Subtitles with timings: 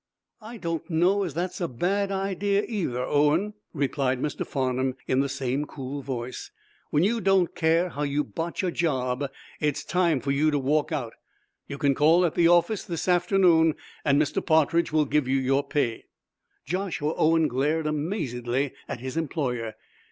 [0.41, 4.43] "I don't know as that's a bad idea, either, Owen," replied Mr.
[4.47, 6.49] Farnum, in the same cool voice.
[6.89, 9.29] "When you don't care how you botch a job
[9.59, 11.13] it's time for you to walk out.
[11.67, 14.43] You can call at the office this afternoon, and Mr.
[14.43, 16.05] Partridge will give you your pay."
[16.65, 19.75] Joshua Owen glared, amazedly, at his employer.